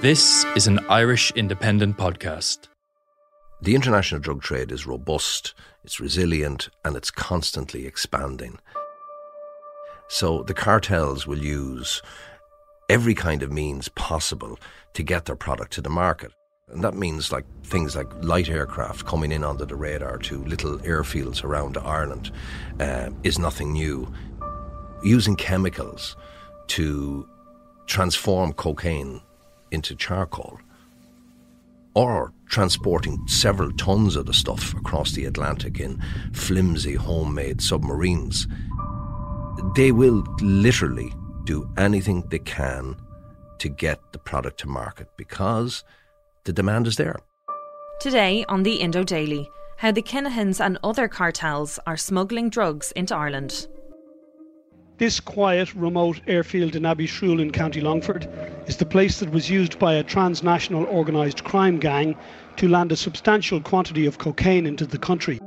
This 0.00 0.44
is 0.54 0.66
an 0.66 0.80
Irish 0.90 1.30
independent 1.32 1.96
podcast. 1.96 2.68
The 3.62 3.74
international 3.74 4.20
drug 4.20 4.42
trade 4.42 4.70
is 4.70 4.86
robust, 4.86 5.54
it's 5.82 5.98
resilient, 5.98 6.68
and 6.84 6.94
it's 6.94 7.10
constantly 7.10 7.86
expanding. 7.86 8.58
So 10.08 10.42
the 10.42 10.52
cartels 10.52 11.26
will 11.26 11.38
use 11.38 12.02
every 12.90 13.14
kind 13.14 13.42
of 13.42 13.50
means 13.50 13.88
possible 13.88 14.58
to 14.92 15.02
get 15.02 15.24
their 15.24 15.36
product 15.36 15.72
to 15.74 15.80
the 15.80 15.88
market. 15.88 16.32
And 16.68 16.84
that 16.84 16.94
means 16.94 17.32
like 17.32 17.46
things 17.64 17.96
like 17.96 18.12
light 18.22 18.48
aircraft 18.48 19.06
coming 19.06 19.32
in 19.32 19.44
under 19.44 19.64
the 19.64 19.76
radar 19.76 20.18
to 20.18 20.44
little 20.44 20.78
airfields 20.78 21.44
around 21.44 21.78
Ireland 21.78 22.30
uh, 22.80 23.10
is 23.22 23.38
nothing 23.38 23.72
new. 23.72 24.12
Using 25.02 25.36
chemicals 25.36 26.16
to 26.68 27.26
transform 27.86 28.52
cocaine 28.52 29.20
into 29.74 29.94
charcoal 29.94 30.58
or 31.94 32.32
transporting 32.46 33.18
several 33.26 33.72
tons 33.72 34.16
of 34.16 34.26
the 34.26 34.32
stuff 34.34 34.74
across 34.74 35.12
the 35.12 35.24
Atlantic 35.24 35.80
in 35.80 36.02
flimsy 36.32 36.94
homemade 36.94 37.60
submarines. 37.60 38.46
They 39.76 39.92
will 39.92 40.24
literally 40.40 41.12
do 41.44 41.68
anything 41.76 42.22
they 42.30 42.40
can 42.40 42.96
to 43.58 43.68
get 43.68 44.00
the 44.12 44.18
product 44.18 44.58
to 44.60 44.68
market 44.68 45.08
because 45.16 45.84
the 46.44 46.52
demand 46.52 46.86
is 46.86 46.96
there. 46.96 47.16
Today 48.00 48.44
on 48.48 48.64
the 48.64 48.74
Indo 48.74 49.04
Daily, 49.04 49.48
how 49.78 49.92
the 49.92 50.02
Kinahans 50.02 50.64
and 50.64 50.78
other 50.82 51.08
cartels 51.08 51.78
are 51.86 51.96
smuggling 51.96 52.50
drugs 52.50 52.92
into 52.92 53.14
Ireland. 53.14 53.68
This 54.96 55.18
quiet, 55.18 55.74
remote 55.74 56.20
airfield 56.28 56.76
in 56.76 56.84
Abbeyshrule 56.84 57.40
in 57.40 57.50
County 57.50 57.80
Longford 57.80 58.28
is 58.68 58.76
the 58.76 58.86
place 58.86 59.18
that 59.18 59.32
was 59.32 59.50
used 59.50 59.76
by 59.80 59.94
a 59.94 60.04
transnational 60.04 60.86
organised 60.86 61.42
crime 61.42 61.80
gang 61.80 62.14
to 62.58 62.68
land 62.68 62.92
a 62.92 62.96
substantial 62.96 63.60
quantity 63.60 64.06
of 64.06 64.18
cocaine 64.18 64.66
into 64.66 64.86
the 64.86 64.96
country. 64.96 65.40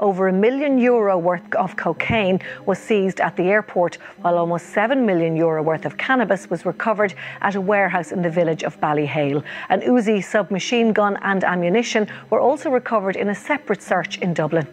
Over 0.00 0.26
a 0.26 0.32
million 0.32 0.78
euro 0.78 1.16
worth 1.16 1.54
of 1.54 1.76
cocaine 1.76 2.40
was 2.66 2.80
seized 2.80 3.20
at 3.20 3.36
the 3.36 3.44
airport, 3.44 3.98
while 4.22 4.36
almost 4.36 4.70
7 4.70 5.06
million 5.06 5.36
euro 5.36 5.62
worth 5.62 5.86
of 5.86 5.96
cannabis 5.96 6.50
was 6.50 6.66
recovered 6.66 7.14
at 7.42 7.54
a 7.54 7.60
warehouse 7.60 8.10
in 8.10 8.20
the 8.20 8.30
village 8.30 8.64
of 8.64 8.80
Ballyhale. 8.80 9.44
An 9.68 9.80
Uzi 9.82 10.20
submachine 10.24 10.92
gun 10.92 11.18
and 11.22 11.44
ammunition 11.44 12.08
were 12.30 12.40
also 12.40 12.70
recovered 12.70 13.14
in 13.14 13.28
a 13.28 13.34
separate 13.34 13.80
search 13.80 14.18
in 14.18 14.34
Dublin. 14.34 14.66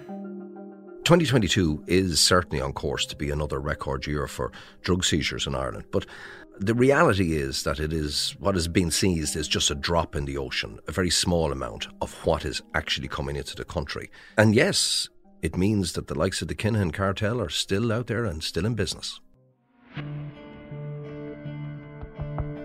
2022 1.03 1.83
is 1.87 2.21
certainly 2.21 2.61
on 2.61 2.71
course 2.71 3.05
to 3.05 3.15
be 3.17 3.29
another 3.29 3.59
record 3.59 4.07
year 4.07 4.25
for 4.25 4.53
drug 4.83 5.03
seizures 5.03 5.45
in 5.45 5.53
Ireland, 5.53 5.83
but 5.91 6.05
the 6.59 6.73
reality 6.73 7.35
is 7.35 7.63
that 7.63 7.79
it 7.79 7.91
is 7.91 8.37
what 8.39 8.55
is 8.55 8.69
being 8.69 8.89
seized 8.89 9.35
is 9.35 9.49
just 9.49 9.69
a 9.69 9.75
drop 9.75 10.15
in 10.15 10.23
the 10.23 10.37
ocean, 10.37 10.79
a 10.87 10.93
very 10.93 11.09
small 11.09 11.51
amount 11.51 11.87
of 12.01 12.13
what 12.25 12.45
is 12.45 12.61
actually 12.73 13.09
coming 13.09 13.35
into 13.35 13.53
the 13.53 13.65
country. 13.65 14.09
And 14.37 14.55
yes, 14.55 15.09
it 15.41 15.57
means 15.57 15.91
that 15.93 16.07
the 16.07 16.17
likes 16.17 16.41
of 16.41 16.47
the 16.47 16.55
Kinahan 16.55 16.93
cartel 16.93 17.41
are 17.41 17.49
still 17.49 17.91
out 17.91 18.07
there 18.07 18.23
and 18.23 18.41
still 18.41 18.65
in 18.65 18.75
business. 18.75 19.19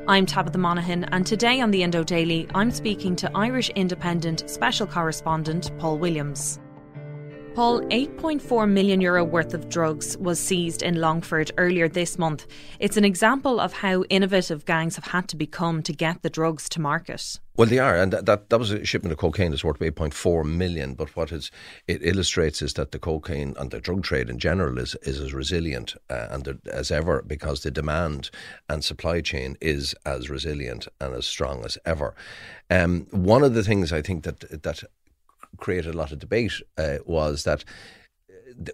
I'm 0.06 0.26
Tabitha 0.26 0.59
Monahan, 0.59 1.05
and 1.05 1.26
today 1.26 1.60
on 1.60 1.72
the 1.72 1.82
Indo 1.82 2.05
Daily, 2.05 2.47
I'm 2.55 2.70
speaking 2.70 3.16
to 3.16 3.31
Irish 3.34 3.69
Independent 3.70 4.49
Special 4.49 4.87
Correspondent 4.87 5.76
Paul 5.78 5.99
Williams. 5.99 6.60
Paul, 7.54 7.81
8.4 7.82 8.70
million 8.70 9.00
euro 9.00 9.25
worth 9.25 9.54
of 9.54 9.69
drugs 9.69 10.16
was 10.19 10.38
seized 10.38 10.82
in 10.82 11.00
Longford 11.00 11.50
earlier 11.59 11.88
this 11.88 12.19
month. 12.19 12.47
It's 12.78 12.97
an 12.97 13.04
example 13.04 13.59
of 13.60 13.72
how 13.72 14.04
innovative 14.04 14.64
gangs 14.64 14.97
have 14.97 15.06
had 15.06 15.28
to 15.28 15.36
become 15.36 15.82
to 15.82 15.92
get 15.92 16.22
the 16.22 16.31
drugs 16.31 16.69
to 16.70 16.81
market. 16.81 17.41
Well, 17.56 17.66
they 17.66 17.81
are, 17.81 17.97
and 17.97 18.12
that, 18.12 18.26
that, 18.26 18.50
that 18.50 18.58
was 18.60 18.70
a 18.70 18.84
shipment 18.84 19.12
of 19.12 19.19
cocaine 19.19 19.50
that's 19.50 19.64
worth 19.64 19.81
8.4 19.81 20.44
million. 20.44 20.94
But 20.94 21.16
what 21.16 21.32
it 21.32 21.50
illustrates 21.88 22.62
is 22.62 22.75
that 22.75 22.92
the 22.92 23.00
cocaine 23.00 23.54
and 23.58 23.72
the 23.72 23.81
drug 23.81 24.04
trade 24.04 24.31
in 24.31 24.38
general 24.38 24.78
is, 24.78 24.94
is 25.03 25.20
as 25.20 25.34
resilient 25.34 25.97
uh, 26.08 26.28
and 26.31 26.60
as 26.72 26.92
ever 26.92 27.25
because 27.26 27.62
the 27.62 27.72
demand 27.72 28.31
and 28.69 28.84
supply 28.84 29.20
chain 29.20 29.56
is 29.60 29.92
as 30.06 30.31
resilient 30.31 30.87
and 31.00 31.12
as 31.16 31.26
strong 31.26 31.64
as 31.64 31.76
ever. 31.84 32.14
Um, 32.70 33.08
one 33.10 33.42
of 33.42 33.54
the 33.54 33.64
things 33.64 33.92
I 33.92 34.03
think 34.03 34.22
that 34.22 34.62
that 34.62 34.84
created 35.56 35.94
a 35.94 35.98
lot 35.98 36.12
of 36.12 36.19
debate 36.19 36.53
uh, 36.76 36.98
was 37.06 37.44
that 37.44 37.64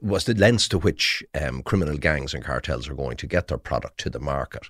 was 0.03 0.25
the 0.25 0.35
lengths 0.35 0.69
to 0.69 0.79
which 0.79 1.25
um, 1.41 1.63
criminal 1.63 1.97
gangs 1.97 2.33
and 2.33 2.45
cartels 2.45 2.89
are 2.89 2.95
going 2.95 3.17
to 3.17 3.27
get 3.27 3.49
their 3.49 3.59
product 3.59 3.99
to 3.99 4.11
the 4.11 4.21
market. 4.21 4.69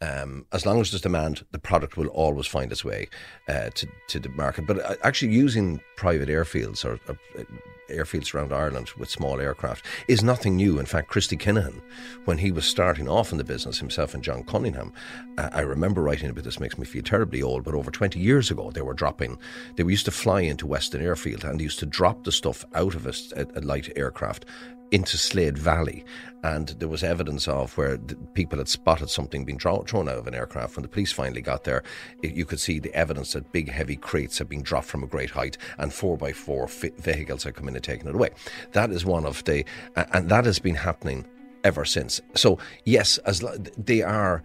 Um, 0.00 0.46
as 0.52 0.64
long 0.64 0.80
as 0.80 0.90
there's 0.90 1.02
demand, 1.02 1.44
the 1.52 1.58
product 1.58 1.96
will 1.96 2.08
always 2.08 2.46
find 2.46 2.72
its 2.72 2.84
way 2.84 3.08
uh, 3.48 3.70
to, 3.74 3.88
to 4.08 4.18
the 4.18 4.30
market. 4.30 4.66
But 4.66 4.78
uh, 4.78 4.96
actually, 5.02 5.32
using 5.32 5.80
private 5.96 6.28
airfields 6.28 6.84
or, 6.84 6.98
or 7.06 7.18
uh, 7.38 7.44
airfields 7.90 8.34
around 8.34 8.52
Ireland 8.52 8.90
with 8.96 9.10
small 9.10 9.40
aircraft 9.40 9.84
is 10.08 10.22
nothing 10.22 10.56
new. 10.56 10.78
In 10.78 10.86
fact, 10.86 11.08
Christy 11.08 11.36
Kinahan, 11.36 11.80
when 12.24 12.38
he 12.38 12.52
was 12.52 12.64
starting 12.64 13.08
off 13.08 13.32
in 13.32 13.38
the 13.38 13.44
business, 13.44 13.78
himself 13.78 14.14
and 14.14 14.22
John 14.22 14.44
Cunningham, 14.44 14.92
uh, 15.38 15.50
I 15.52 15.60
remember 15.60 16.02
writing 16.02 16.30
about 16.30 16.44
this, 16.44 16.60
makes 16.60 16.78
me 16.78 16.86
feel 16.86 17.02
terribly 17.02 17.42
old, 17.42 17.64
but 17.64 17.74
over 17.74 17.90
20 17.90 18.18
years 18.18 18.50
ago, 18.50 18.70
they 18.70 18.82
were 18.82 18.94
dropping, 18.94 19.38
they 19.76 19.82
were 19.82 19.90
used 19.90 20.06
to 20.06 20.12
fly 20.12 20.40
into 20.40 20.66
Weston 20.66 21.02
Airfield 21.02 21.44
and 21.44 21.58
they 21.58 21.64
used 21.64 21.80
to 21.80 21.86
drop 21.86 22.24
the 22.24 22.32
stuff 22.32 22.64
out 22.74 22.94
of 22.94 23.06
a, 23.06 23.46
a 23.56 23.60
light 23.60 23.92
aircraft 23.96 24.46
into 24.90 25.16
Slade 25.16 25.58
Valley, 25.58 26.04
and 26.42 26.68
there 26.78 26.88
was 26.88 27.04
evidence 27.04 27.46
of 27.46 27.76
where 27.76 27.98
people 28.34 28.58
had 28.58 28.68
spotted 28.68 29.10
something 29.10 29.44
being 29.44 29.58
draw- 29.58 29.82
thrown 29.82 30.08
out 30.08 30.18
of 30.18 30.26
an 30.26 30.34
aircraft. 30.34 30.76
When 30.76 30.82
the 30.82 30.88
police 30.88 31.12
finally 31.12 31.42
got 31.42 31.64
there, 31.64 31.82
it, 32.22 32.32
you 32.32 32.44
could 32.44 32.60
see 32.60 32.78
the 32.78 32.94
evidence 32.94 33.34
that 33.34 33.52
big, 33.52 33.70
heavy 33.70 33.96
crates 33.96 34.38
had 34.38 34.48
been 34.48 34.62
dropped 34.62 34.86
from 34.86 35.02
a 35.02 35.06
great 35.06 35.30
height, 35.30 35.58
and 35.78 35.92
four 35.92 36.16
by 36.16 36.32
four 36.32 36.66
vehicles 36.68 37.44
had 37.44 37.54
come 37.54 37.68
in 37.68 37.74
and 37.74 37.84
taken 37.84 38.08
it 38.08 38.14
away. 38.14 38.30
That 38.72 38.90
is 38.90 39.04
one 39.04 39.26
of 39.26 39.44
the, 39.44 39.64
and 39.96 40.28
that 40.30 40.44
has 40.44 40.58
been 40.58 40.74
happening 40.74 41.26
ever 41.64 41.84
since. 41.84 42.20
So 42.34 42.58
yes, 42.84 43.18
as 43.18 43.44
they 43.76 44.02
are 44.02 44.42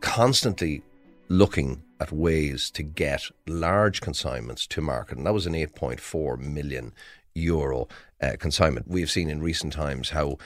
constantly 0.00 0.82
looking 1.28 1.82
at 2.00 2.12
ways 2.12 2.70
to 2.70 2.82
get 2.82 3.22
large 3.46 4.00
consignments 4.00 4.66
to 4.68 4.80
market, 4.80 5.18
and 5.18 5.26
that 5.26 5.34
was 5.34 5.46
an 5.46 5.54
8.4 5.54 6.38
million 6.38 6.92
euro 7.36 7.88
uh, 8.20 8.32
consignment. 8.38 8.88
We've 8.88 9.10
seen 9.10 9.30
in 9.30 9.40
recent 9.40 9.72
times 9.72 10.10
how 10.10 10.38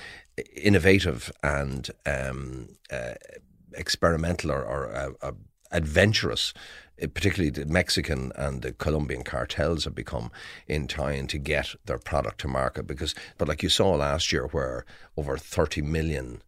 innovative 0.57 1.31
and 1.43 1.91
um, 2.07 2.69
uh, 2.93 3.15
experimental 3.75 4.53
or, 4.53 4.65
or 4.65 4.95
uh, 4.95 5.11
uh, 5.23 5.33
adventurous, 5.71 6.53
particularly 6.99 7.51
the 7.51 7.67
Mexican 7.67 8.33
and 8.37 8.63
the 8.63 8.73
Colombian 8.73 9.23
cartels 9.23 9.85
have 9.85 9.95
become 9.95 10.31
in 10.67 10.87
trying 10.87 11.27
to 11.29 11.39
get 11.39 11.75
their 11.87 11.99
product 11.99 12.41
to 12.41 12.49
market. 12.49 12.87
Because, 12.87 13.15
but 13.39 13.49
like 13.49 13.63
you 13.63 13.69
saw 13.69 13.91
last 13.91 14.33
year, 14.33 14.47
where 14.49 14.85
over 15.17 15.37
30 15.37 15.83
million 15.83 16.43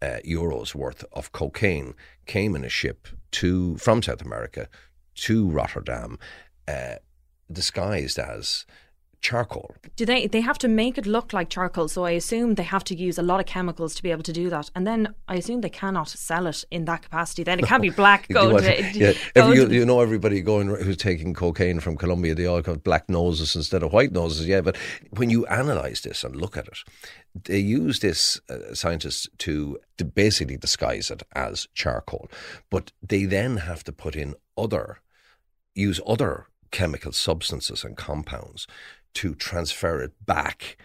uh, 0.00 0.18
euros 0.24 0.74
worth 0.74 1.04
of 1.12 1.32
cocaine 1.32 1.94
came 2.26 2.54
in 2.54 2.64
a 2.64 2.68
ship 2.68 3.08
to 3.32 3.76
from 3.78 4.02
South 4.02 4.22
America 4.22 4.68
to 5.14 5.48
Rotterdam 5.48 6.18
uh, 6.68 6.96
disguised 7.50 8.18
as 8.18 8.64
charcoal. 9.20 9.74
Do 9.96 10.06
they 10.06 10.26
they 10.26 10.40
have 10.40 10.58
to 10.58 10.68
make 10.68 10.98
it 10.98 11.06
look 11.06 11.32
like 11.32 11.48
charcoal? 11.48 11.88
So 11.88 12.04
I 12.04 12.12
assume 12.12 12.54
they 12.54 12.62
have 12.62 12.84
to 12.84 12.94
use 12.94 13.18
a 13.18 13.22
lot 13.22 13.40
of 13.40 13.46
chemicals 13.46 13.94
to 13.96 14.02
be 14.02 14.10
able 14.10 14.22
to 14.22 14.32
do 14.32 14.48
that. 14.50 14.70
And 14.74 14.86
then 14.86 15.14
I 15.28 15.36
assume 15.36 15.60
they 15.60 15.70
cannot 15.70 16.08
sell 16.08 16.46
it 16.46 16.64
in 16.70 16.84
that 16.84 17.02
capacity. 17.02 17.42
Then 17.42 17.58
it 17.58 17.66
can't 17.66 17.82
be 17.82 17.90
black 18.02 18.28
gold. 18.28 18.62
yeah. 18.62 19.12
Every, 19.34 19.56
you, 19.56 19.68
you, 19.68 19.84
know 19.84 20.00
everybody 20.00 20.40
going 20.40 20.68
who's 20.68 20.96
taking 20.96 21.34
cocaine 21.34 21.80
from 21.80 21.96
Colombia, 21.96 22.34
they 22.34 22.46
all 22.46 22.62
have 22.62 22.82
black 22.84 23.08
noses 23.08 23.56
instead 23.56 23.82
of 23.82 23.92
white 23.92 24.12
noses. 24.12 24.46
Yeah, 24.46 24.60
but 24.60 24.76
when 25.10 25.30
you 25.30 25.46
analyze 25.46 26.00
this 26.02 26.24
and 26.24 26.36
look 26.36 26.56
at 26.56 26.66
it, 26.68 26.78
they 27.44 27.58
use 27.58 28.00
this 28.00 28.40
uh, 28.48 28.74
scientists 28.74 29.28
to, 29.38 29.78
to 29.96 30.04
basically 30.04 30.56
disguise 30.56 31.10
it 31.10 31.22
as 31.34 31.68
charcoal, 31.74 32.28
but 32.70 32.92
they 33.02 33.24
then 33.24 33.58
have 33.58 33.84
to 33.84 33.92
put 33.92 34.16
in 34.16 34.34
other 34.56 35.00
use 35.78 36.00
other 36.06 36.46
chemical 36.70 37.12
substances 37.12 37.84
and 37.84 37.96
compounds 37.96 38.66
to 39.14 39.34
transfer 39.34 40.00
it 40.00 40.12
back 40.24 40.76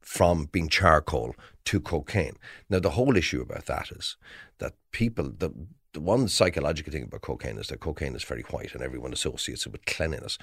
from 0.00 0.46
being 0.46 0.68
charcoal 0.68 1.34
to 1.64 1.80
cocaine. 1.80 2.36
Now, 2.68 2.80
the 2.80 2.90
whole 2.90 3.16
issue 3.16 3.40
about 3.40 3.66
that 3.66 3.90
is 3.92 4.16
that 4.58 4.74
people, 4.92 5.30
the, 5.36 5.50
the 5.92 6.00
one 6.00 6.28
psychological 6.28 6.92
thing 6.92 7.04
about 7.04 7.20
cocaine 7.22 7.58
is 7.58 7.68
that 7.68 7.80
cocaine 7.80 8.14
is 8.14 8.24
very 8.24 8.42
white 8.42 8.74
and 8.74 8.82
everyone 8.82 9.12
associates 9.12 9.66
it 9.66 9.72
with 9.72 9.84
cleanliness. 9.86 10.38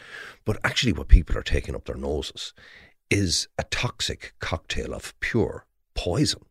But 0.45 0.57
actually, 0.63 0.93
what 0.93 1.07
people 1.07 1.37
are 1.37 1.43
taking 1.43 1.75
up 1.75 1.85
their 1.85 1.95
noses 1.95 2.53
is 3.09 3.47
a 3.57 3.63
toxic 3.63 4.33
cocktail 4.39 4.93
of 4.93 5.17
pure 5.19 5.65
poison 5.95 6.41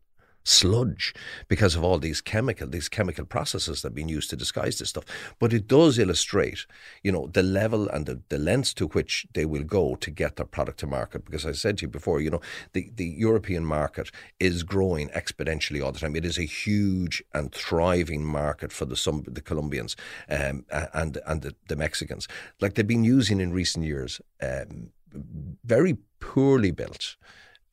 sludge 0.47 1.13
because 1.47 1.75
of 1.75 1.83
all 1.83 1.99
these 1.99 2.21
chemical 2.21 2.67
these 2.67 2.89
chemical 2.89 3.25
processes 3.25 3.81
that 3.81 3.89
have 3.89 3.95
been 3.95 4.09
used 4.09 4.29
to 4.29 4.35
disguise 4.35 4.79
this 4.79 4.89
stuff. 4.89 5.05
But 5.39 5.53
it 5.53 5.67
does 5.67 5.99
illustrate, 5.99 6.65
you 7.03 7.11
know, 7.11 7.27
the 7.27 7.43
level 7.43 7.87
and 7.89 8.05
the, 8.05 8.21
the 8.29 8.37
lengths 8.37 8.73
to 8.75 8.87
which 8.87 9.27
they 9.33 9.45
will 9.45 9.63
go 9.63 9.95
to 9.95 10.11
get 10.11 10.37
their 10.37 10.45
product 10.45 10.79
to 10.79 10.87
market. 10.87 11.25
Because 11.25 11.45
I 11.45 11.51
said 11.51 11.77
to 11.77 11.81
you 11.83 11.87
before, 11.89 12.21
you 12.21 12.29
know, 12.29 12.41
the, 12.73 12.91
the 12.95 13.05
European 13.05 13.65
market 13.65 14.11
is 14.39 14.63
growing 14.63 15.09
exponentially 15.09 15.83
all 15.83 15.91
the 15.91 15.99
time. 15.99 16.15
It 16.15 16.25
is 16.25 16.37
a 16.37 16.43
huge 16.43 17.23
and 17.33 17.53
thriving 17.53 18.23
market 18.23 18.71
for 18.71 18.85
the 18.85 18.95
some 18.95 19.23
the 19.27 19.41
Colombians 19.41 19.95
um, 20.29 20.65
and 20.71 21.19
and 21.25 21.41
the, 21.41 21.55
the 21.67 21.75
Mexicans. 21.75 22.27
Like 22.61 22.75
they've 22.75 22.87
been 22.87 23.03
using 23.03 23.39
in 23.39 23.51
recent 23.51 23.85
years 23.85 24.21
um, 24.41 24.91
very 25.63 25.97
poorly 26.19 26.71
built 26.71 27.15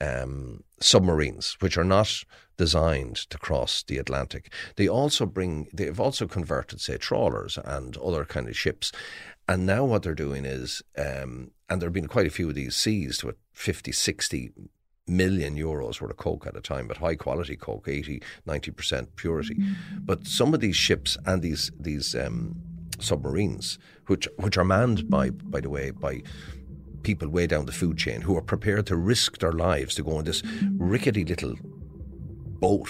um, 0.05 0.63
submarines, 0.81 1.57
which 1.61 1.79
are 1.79 1.85
not 1.85 2.25
designed 2.57 3.17
to 3.17 3.39
cross 3.39 3.83
the 3.83 3.99
Atlantic. 3.99 4.53
They 4.77 4.89
also 4.89 5.27
bring, 5.27 5.69
they've 5.73 5.99
also 5.99 6.27
converted, 6.27 6.81
say, 6.81 6.97
trawlers 6.97 7.59
and 7.65 7.97
other 7.97 8.25
kind 8.25 8.49
of 8.49 8.57
ships. 8.57 8.93
And 9.49 9.67
now 9.67 9.85
what 9.85 10.03
they're 10.03 10.15
doing 10.15 10.45
is, 10.45 10.83
um, 10.97 11.51
and 11.69 11.81
there 11.81 11.89
have 11.89 11.95
been 11.95 12.09
quite 12.09 12.27
a 12.27 12.31
few 12.31 12.49
of 12.49 12.55
these 12.55 12.77
seized 12.77 13.25
with 13.25 13.37
50, 13.53 13.93
60 13.93 14.53
million 15.07 15.57
euros 15.57 16.01
worth 16.01 16.11
of 16.11 16.17
coke 16.17 16.47
at 16.47 16.57
a 16.57 16.61
time, 16.61 16.89
but 16.89 16.99
high 16.99 17.17
quality 17.17 17.57
coke, 17.57 17.89
80, 17.89 18.23
90% 18.47 19.09
purity. 19.17 19.57
But 20.01 20.27
some 20.27 20.55
of 20.55 20.61
these 20.61 20.77
ships 20.77 21.19
and 21.27 21.43
these, 21.43 21.71
these 21.79 22.15
um, 22.15 22.57
submarines, 23.01 23.79
which, 24.07 24.29
which 24.37 24.57
are 24.57 24.65
manned 24.65 25.11
by, 25.11 25.31
by 25.31 25.61
the 25.61 25.71
way, 25.71 25.91
by 25.91 26.23
people 27.05 27.29
way 27.29 27.47
down 27.47 27.67
the 27.67 27.73
food 27.73 27.97
chain 27.97 28.23
who 28.23 28.37
are 28.37 28.43
prepared 28.43 28.87
to 28.87 28.97
risk 28.97 29.39
their 29.39 29.53
lives 29.53 29.95
to 29.95 30.03
go 30.03 30.17
on 30.17 30.25
this 30.25 30.43
rickety 30.79 31.25
little 31.25 31.55
boat 32.61 32.89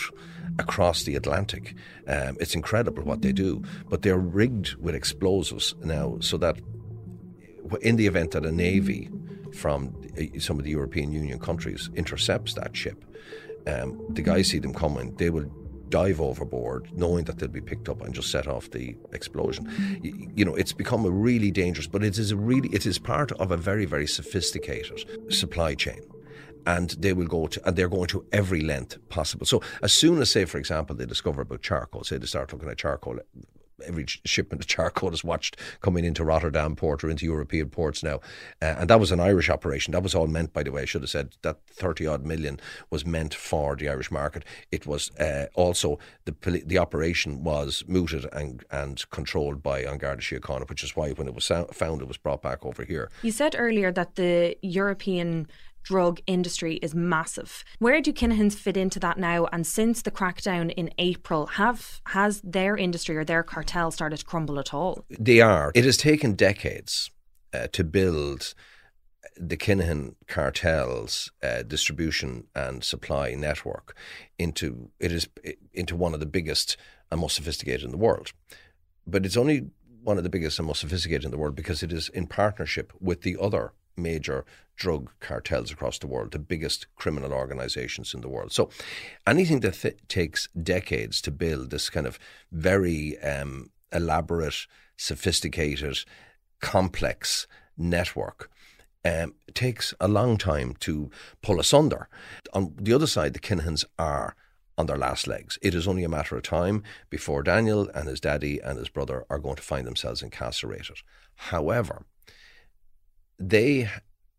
across 0.59 1.03
the 1.03 1.17
Atlantic. 1.17 1.75
Um, 2.07 2.37
it's 2.41 2.55
incredible 2.55 3.03
what 3.03 3.23
they 3.23 3.33
do, 3.33 3.63
but 3.89 4.03
they're 4.03 4.19
rigged 4.19 4.75
with 4.77 4.95
explosives 4.95 5.75
now 5.83 6.17
so 6.21 6.37
that 6.39 6.57
in 7.83 7.97
the 7.97 8.07
event 8.07 8.31
that 8.33 8.47
a 8.47 8.53
navy 8.53 9.11
from 9.53 9.95
uh, 10.19 10.39
some 10.39 10.59
of 10.59 10.65
the 10.65 10.71
European 10.71 11.13
Union 11.13 11.39
countries 11.39 11.91
intercepts 11.95 12.55
that 12.55 12.77
ship, 12.77 13.05
um, 13.67 14.01
the 14.11 14.23
guys 14.23 14.49
see 14.49 14.59
them 14.59 14.75
coming, 14.75 15.15
they 15.17 15.31
will 15.31 15.51
dive 15.95 16.21
overboard, 16.21 16.83
knowing 16.93 17.25
that 17.27 17.39
they'll 17.39 17.49
be 17.61 17.61
picked 17.61 17.89
up 17.89 18.03
and 18.03 18.13
just 18.13 18.29
set 18.29 18.49
off 18.49 18.69
the 18.73 18.97
explosion. 19.13 19.65
You, 20.03 20.13
you, 20.35 20.45
know, 20.45 20.57
it's 20.57 20.73
become 20.73 21.05
a 21.05 21.11
really 21.29 21.53
dangerous, 21.53 21.87
but 21.87 22.03
it 22.03 22.19
is 22.19 22.33
a 22.33 22.37
really 22.37 22.69
it 22.79 22.85
is 22.85 22.99
part 22.99 23.31
of 23.43 23.53
a 23.53 23.57
very 23.57 23.87
very 23.95 24.09
sophisticated 24.09 24.99
supply 25.33 25.77
chain. 25.77 26.03
And 26.67 26.89
they 27.05 27.13
will 27.13 27.27
go 27.27 27.47
to, 27.47 27.59
and 27.65 27.77
they're 27.77 27.95
going 27.99 28.09
to 28.09 28.25
every 28.33 28.63
length 28.63 28.97
possible. 29.09 29.47
So, 29.47 29.61
as 29.83 29.93
soon 29.93 30.21
as, 30.23 30.31
say, 30.31 30.47
for 30.47 30.59
example, 30.59 30.97
they 30.97 31.07
discover 31.07 31.43
about 31.43 31.61
charcoal, 31.61 32.05
say 32.05 32.17
they 32.17 32.27
start 32.27 32.53
looking 32.53 32.71
at 32.71 32.79
charcoal 32.79 33.19
every 33.87 34.07
shipment 34.07 34.63
of 34.63 34.67
charcoal 34.67 35.13
is 35.13 35.25
watched 35.25 35.57
coming 35.81 36.05
into 36.05 36.25
Rotterdam 36.25 36.77
port 36.77 37.05
or 37.05 37.11
into 37.11 37.25
European 37.25 37.71
ports 37.71 38.03
now. 38.03 38.17
Uh, 38.63 38.77
and 38.79 38.91
that 38.91 39.01
was 39.01 39.13
an 39.13 39.21
Irish 39.21 39.51
operation. 39.51 39.93
That 39.93 40.03
was 40.03 40.15
all 40.15 40.27
meant, 40.27 40.53
by 40.53 40.63
the 40.63 40.73
way, 40.73 40.83
I 40.83 40.85
should 40.85 41.03
have 41.03 41.11
said 41.11 41.37
that 41.43 41.59
30 41.69 42.07
odd 42.07 42.25
million 42.25 42.61
was 42.91 43.05
meant 43.05 43.35
for 43.35 43.77
the 43.77 43.89
Irish 43.89 44.11
market. 44.11 44.45
It 44.71 44.87
was 44.87 45.11
uh, 45.19 45.47
also, 45.55 45.99
the 46.25 46.35
the 46.67 46.79
operation 46.79 47.43
was 47.43 47.85
mooted 47.87 48.27
and, 48.33 48.65
and 48.71 49.09
controlled 49.11 49.63
by 49.63 49.81
An 49.81 49.99
Garda 49.99 50.23
Síochána, 50.23 50.69
which 50.69 50.85
is 50.85 50.97
why 50.97 51.11
when 51.11 51.29
it 51.29 51.35
was 51.35 51.51
found, 51.73 52.03
it 52.03 52.09
was 52.09 52.17
brought 52.17 52.43
back 52.43 52.65
over 52.65 52.85
here. 52.85 53.11
You 53.23 53.33
said 53.33 53.55
earlier 53.59 53.93
that 53.93 54.17
the 54.17 54.57
European 54.63 55.49
drug 55.85 56.21
industry 56.27 56.77
is 56.77 56.95
massive. 56.95 57.65
Where 57.79 58.01
do 58.01 58.13
Kinahans 58.13 58.55
fit 58.55 58.77
into 58.77 58.99
that 59.01 59.19
now? 59.19 59.47
And 59.53 59.67
since 59.67 60.03
the 60.03 60.11
crackdown 60.11 60.73
in 60.73 60.91
April, 60.99 61.47
have 61.47 62.01
has 62.09 62.41
their 62.43 62.77
industry 62.77 63.17
or 63.17 63.25
their 63.25 63.43
cartel 63.43 63.91
started 63.91 64.19
to 64.19 64.25
crumble 64.25 64.59
at 64.59 64.75
all? 64.75 65.05
They 65.09 65.41
are. 65.41 65.71
It 65.75 65.85
has 65.85 65.97
taken 65.97 66.35
decades 66.35 67.11
uh, 67.53 67.69
to 67.73 67.85
build 67.85 68.55
the 69.37 69.57
Kinahan 69.57 70.15
cartel's 70.27 71.31
uh, 71.43 71.63
distribution 71.63 72.47
and 72.55 72.85
supply 72.85 73.35
network 73.35 73.97
into 74.39 74.91
it 75.01 75.13
is 75.13 75.29
into 75.73 75.97
one 75.97 76.15
of 76.15 76.21
the 76.21 76.27
biggest 76.27 76.77
and 77.11 77.21
most 77.21 77.37
sophisticated 77.37 77.85
in 77.85 77.91
the 77.91 77.97
world. 77.97 78.33
But 79.07 79.27
it's 79.27 79.37
only 79.37 79.69
one 80.03 80.19
of 80.19 80.25
the 80.25 80.31
biggest 80.31 80.59
and 80.59 80.67
most 80.67 80.81
sophisticated 80.81 81.25
in 81.25 81.31
the 81.31 81.39
world 81.39 81.55
because 81.55 81.83
it 81.83 81.93
is 81.93 82.09
in 82.11 82.27
partnership 82.27 82.93
with 83.01 83.23
the 83.23 83.37
other 83.41 83.73
major 83.97 84.45
drug 84.77 85.11
cartels 85.21 85.71
across 85.71 85.99
the 85.99 86.07
world, 86.07 86.33
the 86.33 86.39
biggest 86.39 86.87
criminal 86.97 87.33
organizations 87.33 88.13
in 88.15 88.21
the 88.21 88.29
world. 88.29 88.53
So 88.53 88.71
anything 89.27 89.61
that 89.61 89.75
th- 89.75 89.99
takes 90.09 90.49
decades 90.49 91.21
to 91.23 91.31
build 91.31 91.71
this 91.71 91.91
kind 91.91 92.07
of 92.07 92.19
very 92.51 93.19
um, 93.19 93.71
elaborate, 93.93 94.67
sophisticated, 94.97 95.99
complex 96.61 97.47
network. 97.77 98.51
Um, 99.07 99.35
takes 99.53 99.93
a 100.01 100.09
long 100.09 100.39
time 100.39 100.75
to 100.81 101.11
pull 101.43 101.61
asunder. 101.61 102.09
On 102.55 102.75
the 102.79 102.95
other 102.95 103.07
side, 103.07 103.35
the 103.35 103.39
Kinahans 103.39 103.85
are 103.99 104.35
on 104.79 104.87
their 104.87 104.97
last 104.97 105.27
legs. 105.27 105.59
It 105.61 105.75
is 105.75 105.87
only 105.87 106.05
a 106.05 106.09
matter 106.09 106.37
of 106.37 106.43
time 106.43 106.83
before 107.11 107.43
Daniel 107.43 107.89
and 107.95 108.09
his 108.09 108.19
daddy 108.19 108.61
and 108.61 108.79
his 108.79 108.89
brother 108.89 109.25
are 109.29 109.39
going 109.39 109.57
to 109.57 109.63
find 109.63 109.87
themselves 109.87 110.23
incarcerated. 110.23 110.97
However, 111.35 112.07
they 113.39 113.89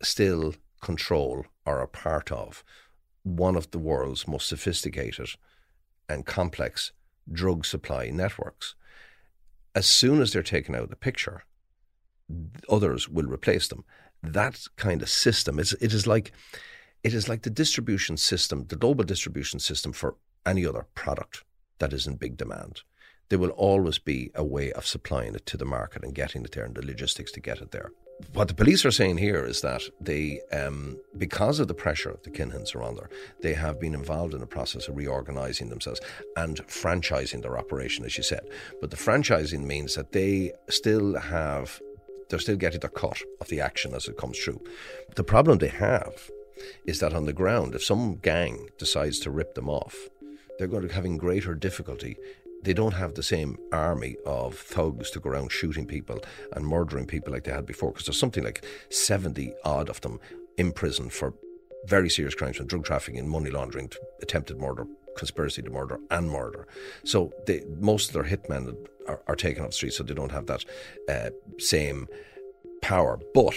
still 0.01 0.53
control 0.81 1.45
or 1.65 1.79
are 1.79 1.87
part 1.87 2.31
of 2.31 2.63
one 3.23 3.55
of 3.55 3.71
the 3.71 3.79
world's 3.79 4.27
most 4.27 4.47
sophisticated 4.47 5.29
and 6.07 6.25
complex 6.25 6.91
drug 7.31 7.65
supply 7.65 8.09
networks. 8.09 8.75
As 9.73 9.87
soon 9.87 10.21
as 10.21 10.31
they're 10.31 10.43
taken 10.43 10.75
out 10.75 10.83
of 10.83 10.89
the 10.89 10.95
picture, 10.95 11.43
others 12.69 13.09
will 13.09 13.25
replace 13.25 13.67
them. 13.67 13.83
That 14.21 14.61
kind 14.75 15.01
of 15.01 15.09
system 15.09 15.59
is 15.59 15.73
it 15.81 15.93
is 15.93 16.07
like 16.07 16.31
it 17.03 17.13
is 17.13 17.27
like 17.27 17.43
the 17.43 17.49
distribution 17.49 18.17
system, 18.17 18.65
the 18.67 18.75
global 18.75 19.03
distribution 19.03 19.59
system 19.59 19.91
for 19.91 20.15
any 20.45 20.65
other 20.65 20.87
product 20.95 21.43
that 21.79 21.93
is 21.93 22.07
in 22.07 22.15
big 22.15 22.37
demand. 22.37 22.81
There 23.29 23.39
will 23.39 23.49
always 23.49 23.97
be 23.97 24.31
a 24.35 24.43
way 24.43 24.71
of 24.71 24.85
supplying 24.85 25.35
it 25.35 25.45
to 25.47 25.57
the 25.57 25.65
market 25.65 26.03
and 26.03 26.13
getting 26.13 26.43
it 26.45 26.51
there 26.51 26.65
and 26.65 26.75
the 26.75 26.85
logistics 26.85 27.31
to 27.33 27.39
get 27.39 27.59
it 27.59 27.71
there 27.71 27.91
what 28.34 28.48
the 28.48 28.53
police 28.53 28.86
are 28.86 28.91
saying 28.91 29.17
here 29.17 29.45
is 29.45 29.62
that 29.62 29.81
they, 30.00 30.39
um, 30.51 30.98
because 31.17 31.60
of 31.60 31.67
the 31.67 31.74
pressure 31.74 32.17
the 32.24 32.29
Kinahans 32.29 32.74
are 32.75 32.84
under, 32.84 33.10
they 33.41 33.53
have 33.53 33.79
been 33.79 33.93
involved 33.93 34.34
in 34.34 34.39
the 34.39 34.48
process 34.48 34.88
of 34.88 34.95
reorganising 34.95 35.69
themselves 35.69 36.00
and 36.38 36.65
franchising 36.67 37.41
their 37.41 37.57
operation, 37.57 38.05
as 38.05 38.17
you 38.17 38.24
said. 38.24 38.48
But 38.79 38.91
the 38.91 38.98
franchising 38.98 39.65
means 39.65 39.95
that 39.95 40.13
they 40.13 40.53
still 40.69 41.17
have, 41.17 41.81
they're 42.29 42.39
still 42.39 42.55
getting 42.55 42.79
their 42.79 42.89
cut 42.89 43.22
of 43.41 43.50
the 43.50 43.62
action 43.62 43.93
as 43.93 44.07
it 44.07 44.17
comes 44.17 44.39
through. 44.39 44.62
The 45.15 45.24
problem 45.24 45.57
they 45.57 45.67
have 45.67 46.29
is 46.86 47.00
that 47.00 47.13
on 47.13 47.25
the 47.25 47.34
ground, 47.34 47.75
if 47.75 47.84
some 47.84 48.15
gang 48.15 48.69
decides 48.77 49.19
to 49.19 49.31
rip 49.31 49.55
them 49.55 49.69
off, 49.69 49.95
they're 50.57 50.67
going 50.67 50.84
to 50.84 50.88
be 50.88 50.93
having 50.93 51.17
greater 51.17 51.53
difficulty 51.53 52.17
they 52.65 52.74
don't 52.74 52.93
have 52.93 53.13
the 53.13 53.24
same 53.24 53.57
army 53.72 54.17
of 54.25 54.57
thugs 54.57 55.12
to 55.12 55.19
go 55.19 55.29
around 55.29 55.51
shooting 55.51 55.86
people 55.86 56.19
and 56.53 56.65
murdering 56.65 57.05
people 57.05 57.31
like 57.31 57.43
they 57.43 57.51
had 57.51 57.65
before 57.65 57.91
because 57.91 58.07
there's 58.07 58.19
something 58.19 58.43
like 58.43 58.65
70 58.89 59.53
odd 59.63 59.89
of 59.89 60.01
them 60.01 60.19
in 60.57 60.72
prison 60.72 61.10
for 61.10 61.34
very 61.86 62.10
serious 62.10 62.34
crimes 62.34 62.57
from 62.57 62.65
drug 62.65 62.84
trafficking, 62.84 63.27
money 63.29 63.51
laundering, 63.51 63.91
attempted 64.22 64.60
murder, 64.60 64.88
conspiracy 65.15 65.62
to 65.62 65.69
murder, 65.69 66.00
and 66.10 66.31
murder. 66.31 66.67
So 67.03 67.31
they, 67.45 67.63
most 67.79 68.10
of 68.10 68.13
their 68.13 68.24
hitmen 68.24 68.75
are, 69.07 69.22
are 69.27 69.36
taken 69.36 69.63
off 69.63 69.69
the 69.69 69.75
street, 69.75 69.93
so 69.93 70.03
they 70.03 70.15
don't 70.15 70.31
have 70.31 70.48
that 70.48 70.65
uh, 71.07 71.29
same 71.60 72.07
power. 72.81 73.19
But 73.36 73.53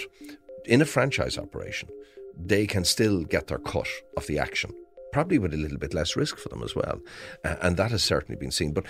in 0.65 0.81
a 0.81 0.85
franchise 0.85 1.39
operation, 1.39 1.89
they 2.37 2.67
can 2.67 2.85
still 2.85 3.23
get 3.23 3.47
their 3.47 3.57
cut 3.57 3.87
of 4.15 4.27
the 4.27 4.37
action 4.37 4.73
probably 5.11 5.37
with 5.37 5.53
a 5.53 5.57
little 5.57 5.77
bit 5.77 5.93
less 5.93 6.15
risk 6.15 6.37
for 6.37 6.49
them 6.49 6.63
as 6.63 6.75
well. 6.75 6.99
Uh, 7.43 7.55
and 7.61 7.77
that 7.77 7.91
has 7.91 8.03
certainly 8.03 8.37
been 8.37 8.51
seen. 8.51 8.73
But 8.73 8.85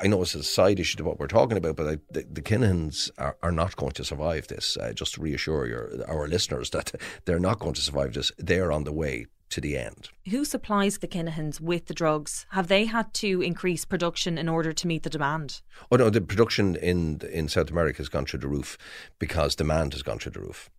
I 0.00 0.06
know 0.06 0.22
it's 0.22 0.34
a 0.34 0.42
side 0.42 0.80
issue 0.80 0.96
to 0.98 1.04
what 1.04 1.18
we're 1.18 1.26
talking 1.26 1.58
about, 1.58 1.76
but 1.76 1.88
I, 1.88 1.98
the, 2.10 2.26
the 2.30 2.42
Kinahans 2.42 3.10
are, 3.18 3.36
are, 3.42 3.52
not 3.52 3.76
going 3.76 3.92
to 3.92 4.04
survive 4.04 4.48
this. 4.48 4.76
Uh, 4.76 4.92
just 4.92 5.14
to 5.14 5.20
reassure 5.20 5.66
your, 5.66 6.04
our 6.06 6.28
listeners 6.28 6.70
that 6.70 6.92
they're 7.24 7.40
not 7.40 7.58
going 7.58 7.74
to 7.74 7.80
survive 7.80 8.14
this. 8.14 8.32
They're 8.38 8.72
on 8.72 8.84
the 8.84 8.92
way 8.92 9.26
to 9.50 9.60
the 9.60 9.78
end. 9.78 10.10
Who 10.30 10.44
supplies 10.44 10.98
the 10.98 11.08
Kinahans 11.08 11.60
with 11.60 11.86
the 11.86 11.94
drugs? 11.94 12.46
Have 12.50 12.68
they 12.68 12.84
had 12.84 13.14
to 13.14 13.40
increase 13.40 13.84
production 13.84 14.36
in 14.36 14.48
order 14.48 14.72
to 14.72 14.86
meet 14.86 15.02
the 15.02 15.10
demand? 15.10 15.62
Oh 15.90 15.96
no, 15.96 16.10
the 16.10 16.20
production 16.20 16.76
in 16.76 17.20
in 17.32 17.48
South 17.48 17.70
America 17.70 17.98
has 17.98 18.08
gone 18.08 18.26
through 18.26 18.40
the 18.40 18.48
roof 18.48 18.76
because 19.18 19.54
demand 19.54 19.94
has 19.94 20.02
gone 20.02 20.18
through 20.18 20.32
the 20.32 20.40
roof. 20.40 20.70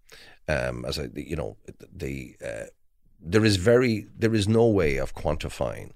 Um, 0.48 0.86
as 0.86 0.98
I, 0.98 1.10
you 1.16 1.36
know, 1.36 1.58
the 1.92 2.36
uh, 2.44 2.66
there 3.22 3.46
is 3.46 3.58
very 3.58 4.08
there 4.18 4.36
is 4.36 4.48
no 4.48 4.68
way 4.68 4.98
of 4.98 5.14
quantifying 5.14 5.92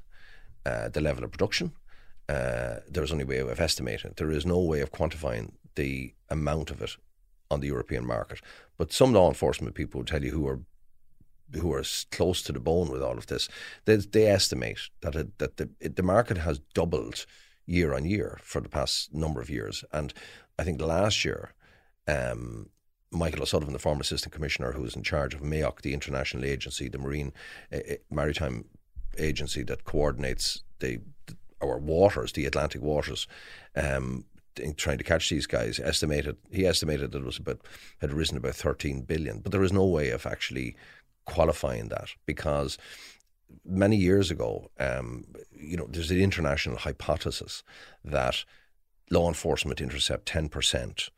uh, 0.65 0.89
the 0.89 1.01
level 1.01 1.23
of 1.23 1.31
production. 1.31 1.73
Uh, 2.29 2.75
there 2.89 3.03
is 3.03 3.11
only 3.11 3.25
way 3.25 3.39
of 3.39 3.59
estimating. 3.59 4.13
There 4.15 4.31
is 4.31 4.45
no 4.45 4.59
way 4.59 4.81
of 4.81 4.91
quantifying 4.91 5.51
the 5.75 6.13
amount 6.29 6.71
of 6.71 6.81
it 6.81 6.95
on 7.51 7.59
the 7.59 7.67
European 7.67 8.05
market. 8.05 8.41
But 8.77 8.93
some 8.93 9.13
law 9.13 9.27
enforcement 9.27 9.75
people 9.75 9.99
will 9.99 10.05
tell 10.05 10.23
you 10.23 10.31
who 10.31 10.47
are 10.47 10.59
who 11.53 11.71
are 11.73 11.83
close 12.11 12.41
to 12.41 12.51
the 12.51 12.59
bone 12.59 12.89
with 12.89 13.03
all 13.03 13.17
of 13.17 13.27
this, 13.27 13.47
they, 13.85 13.97
they 13.97 14.25
estimate 14.25 14.89
that 15.01 15.15
it, 15.15 15.37
that 15.37 15.57
the 15.57 15.69
it, 15.79 15.95
the 15.95 16.03
market 16.03 16.37
has 16.37 16.59
doubled 16.73 17.25
year 17.65 17.93
on 17.93 18.05
year 18.05 18.39
for 18.41 18.59
the 18.59 18.69
past 18.69 19.13
number 19.13 19.39
of 19.39 19.49
years, 19.49 19.83
and 19.91 20.13
I 20.57 20.63
think 20.63 20.81
last 20.81 21.23
year. 21.23 21.53
Um, 22.07 22.69
Michael 23.13 23.43
O'Sullivan, 23.43 23.73
the 23.73 23.79
former 23.79 24.01
assistant 24.01 24.33
commissioner 24.33 24.71
who 24.71 24.81
was 24.81 24.95
in 24.95 25.03
charge 25.03 25.33
of 25.33 25.41
MAOC, 25.41 25.81
the 25.81 25.93
international 25.93 26.45
agency, 26.45 26.89
the 26.89 26.97
marine 26.97 27.31
uh, 27.71 27.79
maritime 28.09 28.65
agency 29.17 29.63
that 29.63 29.85
coordinates 29.85 30.63
the, 30.79 30.99
our 31.61 31.77
waters, 31.77 32.33
the 32.33 32.45
Atlantic 32.45 32.81
waters, 32.81 33.27
um, 33.75 34.25
trying 34.77 34.97
to 34.97 35.03
catch 35.03 35.29
these 35.29 35.45
guys. 35.45 35.79
Estimated 35.79 36.37
he 36.51 36.65
estimated 36.65 37.11
that 37.11 37.21
it 37.21 37.25
was 37.25 37.37
about 37.37 37.61
had 38.01 38.13
risen 38.13 38.37
about 38.37 38.55
thirteen 38.55 39.01
billion, 39.01 39.39
but 39.39 39.51
there 39.51 39.63
is 39.63 39.73
no 39.73 39.85
way 39.85 40.09
of 40.09 40.25
actually 40.25 40.75
qualifying 41.25 41.87
that 41.89 42.09
because 42.25 42.77
many 43.65 43.95
years 43.95 44.31
ago, 44.31 44.69
um, 44.79 45.25
you 45.51 45.77
know, 45.77 45.87
there's 45.89 46.11
an 46.11 46.19
international 46.19 46.77
hypothesis 46.77 47.63
that 48.03 48.43
law 49.09 49.27
enforcement 49.27 49.81
intercept 49.81 50.31
10% 50.31 51.09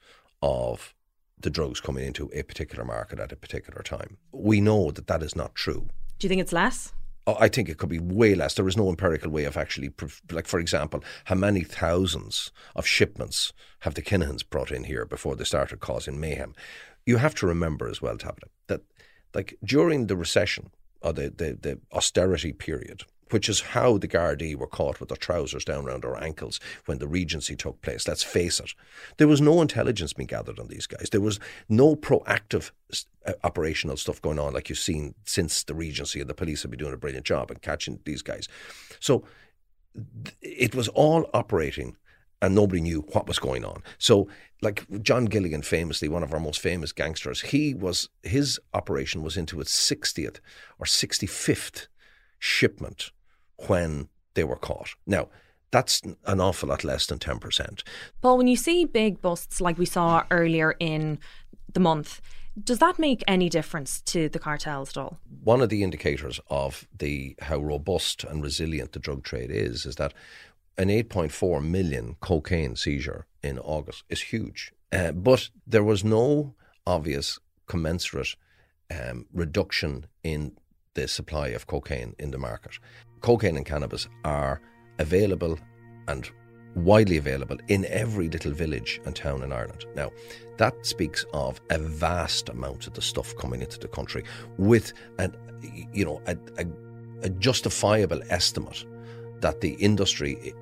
of 0.41 0.93
the 1.39 1.49
drugs 1.49 1.79
coming 1.79 2.05
into 2.05 2.29
a 2.33 2.43
particular 2.43 2.83
market 2.83 3.19
at 3.19 3.31
a 3.31 3.35
particular 3.35 3.81
time. 3.83 4.17
We 4.31 4.61
know 4.61 4.91
that 4.91 5.07
that 5.07 5.21
is 5.23 5.35
not 5.35 5.55
true. 5.55 5.87
Do 6.19 6.25
you 6.25 6.29
think 6.29 6.41
it's 6.41 6.53
less? 6.53 6.93
Oh, 7.27 7.37
I 7.39 7.47
think 7.47 7.69
it 7.69 7.77
could 7.77 7.89
be 7.89 7.99
way 7.99 8.35
less. 8.35 8.53
There 8.53 8.67
is 8.67 8.77
no 8.77 8.89
empirical 8.89 9.31
way 9.31 9.45
of 9.45 9.57
actually, 9.57 9.91
like 10.31 10.47
for 10.47 10.59
example, 10.59 11.03
how 11.25 11.35
many 11.35 11.63
thousands 11.63 12.51
of 12.75 12.85
shipments 12.85 13.51
have 13.79 13.95
the 13.95 14.03
Kinahans 14.03 14.47
brought 14.47 14.71
in 14.71 14.83
here 14.83 15.05
before 15.05 15.35
they 15.35 15.43
started 15.43 15.79
causing 15.79 16.19
mayhem? 16.19 16.53
You 17.05 17.17
have 17.17 17.35
to 17.35 17.47
remember 17.47 17.87
as 17.87 18.01
well, 18.01 18.17
Tabitha, 18.17 18.49
that 18.67 18.81
like 19.33 19.57
during 19.63 20.07
the 20.07 20.15
recession 20.15 20.69
or 21.01 21.13
the, 21.13 21.29
the, 21.29 21.57
the 21.59 21.79
austerity 21.91 22.53
period, 22.53 23.03
which 23.31 23.49
is 23.49 23.61
how 23.61 23.97
the 23.97 24.07
Gardaí 24.07 24.55
were 24.55 24.67
caught 24.67 24.99
with 24.99 25.09
their 25.09 25.17
trousers 25.17 25.65
down 25.65 25.85
around 25.85 26.03
their 26.03 26.21
ankles 26.21 26.59
when 26.85 26.99
the 26.99 27.07
Regency 27.07 27.55
took 27.55 27.81
place. 27.81 28.07
Let's 28.07 28.23
face 28.23 28.59
it. 28.59 28.73
There 29.17 29.27
was 29.27 29.41
no 29.41 29.61
intelligence 29.61 30.13
being 30.13 30.27
gathered 30.27 30.59
on 30.59 30.67
these 30.67 30.87
guys. 30.87 31.09
There 31.11 31.21
was 31.21 31.39
no 31.67 31.95
proactive 31.95 32.71
uh, 33.25 33.33
operational 33.43 33.97
stuff 33.97 34.21
going 34.21 34.39
on 34.39 34.53
like 34.53 34.69
you've 34.69 34.77
seen 34.77 35.15
since 35.25 35.63
the 35.63 35.73
Regency, 35.73 36.21
and 36.21 36.29
the 36.29 36.35
police 36.35 36.61
have 36.61 36.71
been 36.71 36.79
doing 36.79 36.93
a 36.93 36.97
brilliant 36.97 37.25
job 37.25 37.51
in 37.51 37.57
catching 37.57 37.99
these 38.05 38.21
guys. 38.21 38.47
So 38.99 39.23
it 40.41 40.75
was 40.75 40.87
all 40.89 41.29
operating 41.33 41.95
and 42.41 42.53
nobody 42.53 42.81
knew 42.81 43.01
what 43.13 43.27
was 43.27 43.39
going 43.39 43.63
on. 43.65 43.81
So, 43.97 44.27
like 44.61 44.85
John 45.01 45.25
Gilligan, 45.25 45.61
famously 45.61 46.07
one 46.07 46.23
of 46.23 46.33
our 46.33 46.39
most 46.39 46.59
famous 46.59 46.91
gangsters, 46.91 47.41
he 47.41 47.73
was 47.73 48.09
his 48.23 48.59
operation 48.73 49.21
was 49.23 49.37
into 49.37 49.59
its 49.61 49.73
60th 49.73 50.39
or 50.79 50.85
65th 50.85 51.87
shipment 52.45 53.11
when 53.67 54.07
they 54.35 54.43
were 54.43 54.55
caught. 54.55 54.89
Now, 55.07 55.29
that's 55.71 56.01
an 56.25 56.39
awful 56.39 56.69
lot 56.69 56.83
less 56.83 57.07
than 57.07 57.17
10%. 57.17 57.83
Paul, 58.21 58.37
when 58.37 58.47
you 58.47 58.55
see 58.55 58.85
big 58.85 59.21
busts 59.21 59.59
like 59.59 59.77
we 59.77 59.85
saw 59.85 60.23
earlier 60.29 60.75
in 60.79 61.19
the 61.73 61.79
month, 61.79 62.21
does 62.63 62.79
that 62.79 62.99
make 62.99 63.23
any 63.27 63.49
difference 63.49 63.99
to 64.01 64.29
the 64.29 64.39
cartels 64.39 64.89
at 64.91 64.97
all? 64.97 65.17
One 65.43 65.61
of 65.61 65.69
the 65.69 65.83
indicators 65.83 66.39
of 66.49 66.87
the 66.97 67.35
how 67.41 67.57
robust 67.57 68.23
and 68.23 68.41
resilient 68.43 68.93
the 68.93 68.99
drug 68.99 69.23
trade 69.23 69.51
is 69.51 69.85
is 69.85 69.95
that 69.95 70.13
an 70.77 70.89
8.4 70.89 71.63
million 71.63 72.15
cocaine 72.21 72.75
seizure 72.75 73.25
in 73.41 73.59
August 73.59 74.03
is 74.07 74.21
huge. 74.21 74.71
Uh, 74.91 75.11
but 75.11 75.49
there 75.67 75.83
was 75.83 76.03
no 76.03 76.53
obvious 76.85 77.39
commensurate 77.67 78.35
um, 78.91 79.25
reduction 79.33 80.05
in 80.23 80.55
the 80.95 81.07
supply 81.07 81.49
of 81.49 81.67
cocaine 81.67 82.15
in 82.19 82.31
the 82.31 82.37
market. 82.37 82.79
Cocaine 83.21 83.57
and 83.57 83.65
cannabis 83.65 84.07
are 84.23 84.61
available 84.97 85.59
and 86.07 86.29
widely 86.75 87.17
available 87.17 87.57
in 87.67 87.85
every 87.85 88.29
little 88.29 88.51
village 88.51 88.99
and 89.05 89.15
town 89.15 89.43
in 89.43 89.53
Ireland. 89.53 89.85
Now, 89.95 90.11
that 90.57 90.85
speaks 90.85 91.25
of 91.33 91.61
a 91.69 91.77
vast 91.77 92.49
amount 92.49 92.87
of 92.87 92.93
the 92.93 93.01
stuff 93.01 93.35
coming 93.37 93.61
into 93.61 93.79
the 93.79 93.87
country 93.87 94.23
with 94.57 94.93
an, 95.19 95.35
you 95.93 96.05
know, 96.05 96.21
a, 96.27 96.37
a, 96.57 96.65
a 97.23 97.29
justifiable 97.29 98.21
estimate 98.29 98.85
that 99.39 99.61
the 99.61 99.73
industry 99.73 100.53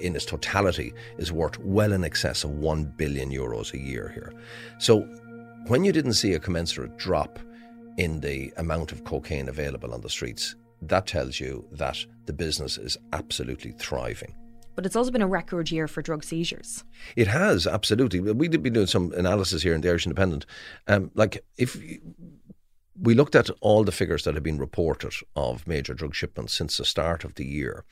in 0.00 0.16
its 0.16 0.24
totality 0.24 0.92
is 1.18 1.32
worth 1.32 1.58
well 1.60 1.92
in 1.92 2.02
excess 2.02 2.44
of 2.44 2.50
1 2.50 2.84
billion 2.96 3.30
euros 3.30 3.72
a 3.72 3.78
year 3.78 4.10
here. 4.14 4.32
So 4.78 5.00
when 5.68 5.84
you 5.84 5.92
didn't 5.92 6.14
see 6.14 6.32
a 6.32 6.40
commensurate 6.40 6.96
drop 6.96 7.38
in 7.96 8.20
the 8.20 8.52
amount 8.56 8.92
of 8.92 9.04
cocaine 9.04 9.48
available 9.48 9.92
on 9.94 10.00
the 10.00 10.10
streets, 10.10 10.56
that 10.82 11.06
tells 11.06 11.38
you 11.38 11.64
that 11.72 12.04
the 12.26 12.32
business 12.32 12.78
is 12.78 12.96
absolutely 13.12 13.72
thriving. 13.72 14.34
But 14.74 14.86
it's 14.86 14.96
also 14.96 15.10
been 15.10 15.22
a 15.22 15.26
record 15.26 15.70
year 15.70 15.86
for 15.86 16.00
drug 16.00 16.24
seizures. 16.24 16.82
It 17.14 17.28
has, 17.28 17.66
absolutely. 17.66 18.20
We 18.20 18.48
did 18.48 18.62
be 18.62 18.70
doing 18.70 18.86
some 18.86 19.12
analysis 19.12 19.62
here 19.62 19.74
in 19.74 19.82
the 19.82 19.88
Irish 19.88 20.06
Independent. 20.06 20.46
Um, 20.88 21.10
like, 21.14 21.44
if 21.58 21.76
we 23.00 23.14
looked 23.14 23.34
at 23.34 23.50
all 23.60 23.84
the 23.84 23.92
figures 23.92 24.24
that 24.24 24.34
have 24.34 24.42
been 24.42 24.58
reported 24.58 25.12
of 25.34 25.66
major 25.66 25.94
drug 25.94 26.14
shipments 26.14 26.52
since 26.52 26.76
the 26.76 26.84
start 26.84 27.24
of 27.24 27.34
the 27.34 27.46
year, 27.46 27.84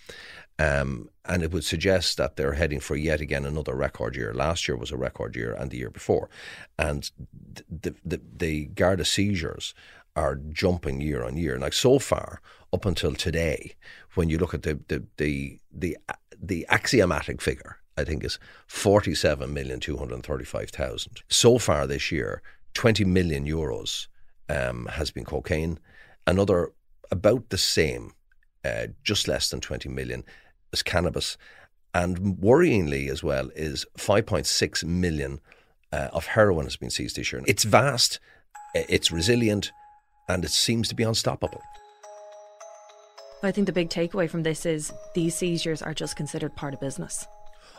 um, 0.59 1.09
and 1.25 1.42
it 1.42 1.52
would 1.52 1.64
suggest 1.64 2.16
that 2.19 2.37
they're 2.37 2.54
heading 2.54 2.80
for 2.80 2.97
yet 2.97 3.21
again 3.21 3.45
another 3.47 3.75
record 3.75 4.14
year. 4.14 4.35
Last 4.35 4.69
year 4.69 4.76
was 4.76 4.90
a 4.90 4.97
record 4.97 5.37
year, 5.37 5.54
and 5.54 5.71
the 5.71 5.78
year 5.78 5.90
before, 5.90 6.28
and 6.78 7.11
the 7.69 7.95
the, 8.04 8.21
the 8.37 8.66
Garda 8.66 9.04
seizures 9.04 9.75
are 10.16 10.37
jumping 10.37 11.00
year 11.00 11.25
on 11.25 11.37
year. 11.37 11.59
Like 11.59 11.73
so 11.73 11.99
far, 11.99 12.42
up 12.73 12.85
until 12.85 13.14
today, 13.14 13.75
when 14.14 14.28
you 14.28 14.38
look 14.38 14.54
at 14.54 14.62
the 14.62 14.78
the 14.88 15.02
the 15.16 15.59
the, 15.73 15.97
the 16.38 16.66
axiomatic 16.69 17.40
figure, 17.40 17.78
I 17.97 18.04
think 18.04 18.23
is 18.23 18.38
forty 18.66 19.14
seven 19.14 19.54
million 19.54 19.80
two 19.80 19.97
hundred 19.97 20.23
thirty 20.25 20.45
five 20.45 20.71
thousand. 20.71 21.23
So 21.28 21.59
far 21.59 21.87
this 21.87 22.12
year, 22.12 22.42
twenty 22.75 23.04
million 23.04 23.47
euros 23.47 24.09
um, 24.50 24.87
has 24.87 25.11
been 25.11 25.25
cocaine. 25.25 25.78
Another 26.26 26.73
about 27.11 27.49
the 27.49 27.59
same, 27.59 28.12
uh, 28.64 28.88
just 29.04 29.28
less 29.28 29.50
than 29.50 29.61
twenty 29.61 29.88
million 29.88 30.25
is 30.73 30.83
cannabis. 30.83 31.37
And 31.92 32.38
worryingly 32.38 33.09
as 33.11 33.23
well 33.23 33.50
is 33.57 33.85
5.6 33.99 34.85
million 34.85 35.40
uh, 35.92 36.09
of 36.12 36.26
heroin 36.26 36.66
has 36.66 36.76
been 36.76 36.90
seized 36.90 37.16
this 37.16 37.33
year. 37.33 37.42
It's 37.49 37.64
vast, 37.64 38.21
it's 38.76 39.11
resilient, 39.11 39.73
and 40.28 40.45
it 40.45 40.52
seems 40.52 40.88
to 40.88 40.95
be 40.95 41.02
unstoppable. 41.02 41.61
I 43.42 43.50
think 43.50 43.66
the 43.66 43.73
big 43.73 43.88
takeaway 43.88 44.28
from 44.30 44.42
this 44.42 44.66
is 44.66 44.92
these 45.14 45.35
seizures 45.35 45.83
are 45.83 45.95
just 45.95 46.14
considered 46.14 46.54
part 46.54 46.75
of 46.75 46.80
business. 46.80 47.26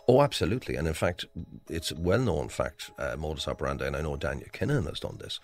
Oh, 0.08 0.22
absolutely. 0.22 0.76
And 0.76 0.88
in 0.88 0.94
fact, 0.94 1.26
it's 1.70 1.92
a 1.92 1.96
well 1.96 2.20
known 2.20 2.50
fact, 2.50 2.92
uh, 2.98 3.16
modus 3.18 3.48
operandi, 3.48 3.86
and 3.86 3.96
I 3.96 4.02
know 4.02 4.18
Daniel 4.18 4.50
Kinahan 4.52 4.88
has 4.88 5.00
done 5.00 5.18
this. 5.20 5.40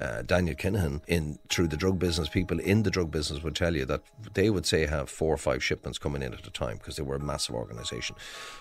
Uh, 0.00 0.22
Daniel 0.22 0.54
Kinahan, 0.54 1.00
in 1.08 1.38
through 1.48 1.68
the 1.68 1.76
drug 1.76 1.98
business, 1.98 2.28
people 2.28 2.60
in 2.60 2.82
the 2.82 2.90
drug 2.90 3.10
business 3.10 3.42
would 3.42 3.56
tell 3.56 3.74
you 3.74 3.84
that 3.86 4.02
they 4.34 4.50
would 4.50 4.66
say 4.66 4.86
have 4.86 5.08
four 5.08 5.32
or 5.32 5.38
five 5.38 5.64
shipments 5.64 5.98
coming 5.98 6.22
in 6.22 6.34
at 6.34 6.46
a 6.46 6.50
time 6.50 6.76
because 6.76 6.96
they 6.96 7.02
were 7.02 7.16
a 7.16 7.20
massive 7.20 7.54
organisation. 7.54 8.14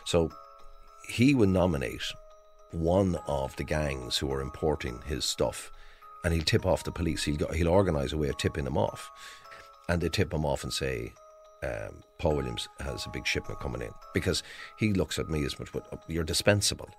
So 0.06 0.32
he 1.08 1.36
would 1.36 1.50
nominate 1.50 2.04
one 2.72 3.18
of 3.28 3.56
the 3.58 3.64
gangs 3.64 4.18
who 4.18 4.32
are 4.32 4.42
importing 4.42 5.02
his 5.06 5.26
stuff, 5.26 5.72
and 6.24 6.34
he'll 6.34 6.44
tip 6.44 6.66
off 6.66 6.84
the 6.84 6.92
police. 6.92 7.24
He'll 7.26 7.52
he'll 7.54 7.68
organise 7.68 8.14
a 8.14 8.18
way 8.18 8.30
of 8.30 8.38
tipping 8.38 8.66
them 8.66 8.78
off, 8.78 9.12
and 9.90 10.02
they 10.02 10.10
tip 10.10 10.34
him 10.34 10.46
off 10.46 10.64
and 10.64 10.72
say, 10.72 11.14
um, 11.64 12.04
Paul 12.18 12.38
Williams 12.38 12.68
has 12.80 13.06
a 13.06 13.10
big 13.10 13.28
shipment 13.28 13.60
coming 13.60 13.82
in 13.82 13.92
because 14.14 14.42
he 14.78 14.94
looks 14.94 15.20
at 15.20 15.30
me 15.30 15.46
as 15.46 15.60
much, 15.60 15.72
but 15.72 16.04
you're 16.08 16.24
dispensable. 16.24 16.90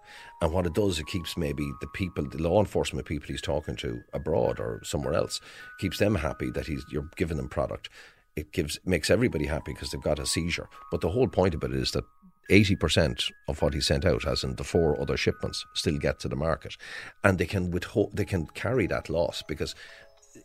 And 0.40 0.52
what 0.52 0.66
it 0.66 0.74
does, 0.74 0.98
it 0.98 1.06
keeps 1.06 1.36
maybe 1.36 1.68
the 1.80 1.88
people, 1.88 2.24
the 2.24 2.42
law 2.42 2.60
enforcement 2.60 3.06
people 3.06 3.26
he's 3.26 3.42
talking 3.42 3.76
to 3.76 4.00
abroad 4.12 4.60
or 4.60 4.80
somewhere 4.84 5.14
else, 5.14 5.40
keeps 5.78 5.98
them 5.98 6.14
happy 6.14 6.50
that 6.50 6.66
he's 6.66 6.84
you're 6.90 7.08
giving 7.16 7.36
them 7.36 7.48
product. 7.48 7.88
It 8.36 8.52
gives 8.52 8.78
makes 8.84 9.10
everybody 9.10 9.46
happy 9.46 9.72
because 9.72 9.90
they've 9.90 10.00
got 10.00 10.18
a 10.18 10.26
seizure. 10.26 10.68
But 10.90 11.00
the 11.00 11.10
whole 11.10 11.28
point 11.28 11.54
of 11.54 11.64
it 11.64 11.72
is 11.72 11.90
that 11.92 12.04
80% 12.50 13.30
of 13.48 13.62
what 13.62 13.74
he 13.74 13.80
sent 13.80 14.04
out, 14.04 14.26
as 14.26 14.44
in 14.44 14.56
the 14.56 14.64
four 14.64 15.00
other 15.00 15.16
shipments, 15.16 15.64
still 15.74 15.98
get 15.98 16.20
to 16.20 16.28
the 16.28 16.36
market. 16.36 16.76
And 17.24 17.38
they 17.38 17.46
can 17.46 17.70
withhold, 17.70 18.16
they 18.16 18.24
can 18.24 18.46
carry 18.48 18.86
that 18.88 19.08
loss 19.08 19.42
because 19.46 19.74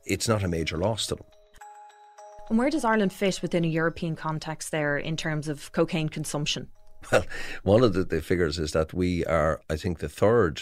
it's 0.05 0.27
not 0.27 0.43
a 0.43 0.47
major 0.47 0.77
loss 0.77 1.07
to 1.07 1.15
them. 1.15 1.25
And 2.49 2.57
where 2.57 2.69
does 2.69 2.85
Ireland 2.85 3.13
fit 3.13 3.41
within 3.41 3.65
a 3.65 3.67
European 3.67 4.15
context 4.15 4.71
there 4.71 4.97
in 4.97 5.17
terms 5.17 5.47
of 5.47 5.71
cocaine 5.71 6.09
consumption? 6.09 6.69
Well, 7.11 7.25
one 7.63 7.83
of 7.83 7.93
the, 7.93 8.03
the 8.03 8.21
figures 8.21 8.57
is 8.59 8.71
that 8.71 8.93
we 8.93 9.25
are, 9.25 9.61
I 9.69 9.75
think, 9.75 9.99
the 9.99 10.09
third 10.09 10.61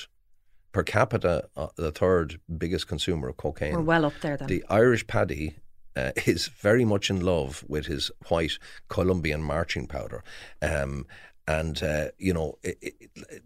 per 0.71 0.83
capita, 0.83 1.47
uh, 1.55 1.67
the 1.75 1.91
third 1.91 2.39
biggest 2.57 2.87
consumer 2.87 3.29
of 3.29 3.37
cocaine. 3.37 3.73
We're 3.73 3.81
well 3.81 4.05
up 4.05 4.13
there 4.21 4.35
then. 4.35 4.47
The 4.47 4.63
Irish 4.69 5.07
paddy 5.07 5.55
uh, 5.95 6.11
is 6.25 6.47
very 6.47 6.85
much 6.85 7.09
in 7.09 7.21
love 7.21 7.63
with 7.67 7.85
his 7.85 8.11
white 8.27 8.59
Colombian 8.89 9.41
marching 9.41 9.87
powder. 9.87 10.23
Um, 10.61 11.07
and, 11.47 11.81
uh, 11.81 12.09
you 12.17 12.33
know, 12.33 12.57
it, 12.63 12.77
it, 12.81 13.43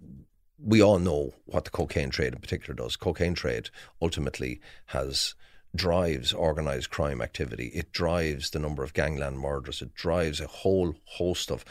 we 0.58 0.82
all 0.82 1.00
know 1.00 1.34
what 1.46 1.66
the 1.66 1.70
cocaine 1.70 2.10
trade 2.10 2.34
in 2.34 2.40
particular 2.40 2.74
does. 2.74 2.96
Cocaine 2.96 3.36
trade 3.36 3.70
ultimately 4.02 4.60
has 4.88 5.36
drives 5.76 6.34
organised 6.34 6.90
crime 6.90 7.22
activity. 7.22 7.68
It 7.68 7.92
drives 7.92 8.50
the 8.50 8.60
number 8.60 8.84
of 8.84 8.94
gangland 8.94 9.40
murders. 9.40 9.82
It 9.82 9.94
drives 9.94 10.42
a 10.42 10.48
whole 10.48 10.96
host 11.06 11.52
of 11.52 11.64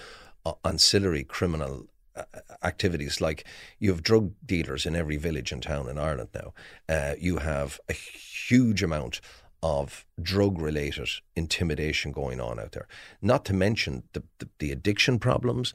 uh, 0.47 0.53
ancillary 0.65 1.25
criminal 1.25 1.87
uh, 2.15 2.23
activities. 2.63 3.21
Like 3.21 3.45
you 3.79 3.91
have 3.91 4.03
drug 4.03 4.33
dealers 4.45 4.87
in 4.87 4.95
every 4.95 5.17
village 5.17 5.53
and 5.53 5.63
town 5.63 5.89
in 5.89 5.99
Ireland 5.99 6.31
now. 6.35 6.55
Uh, 6.89 7.15
you 7.19 7.39
have 7.39 7.81
a 7.89 7.93
huge 7.93 8.83
amount 8.83 9.21
of 9.63 10.07
drug 10.23 10.61
related 10.61 11.09
intimidation 11.35 12.13
going 12.13 12.41
on 12.41 12.61
out 12.61 12.73
there. 12.73 12.87
Not 13.21 13.45
to 13.47 13.53
mention 13.53 14.05
the, 14.13 14.23
the, 14.39 14.49
the 14.61 14.71
addiction 14.73 15.19
problems. 15.19 15.75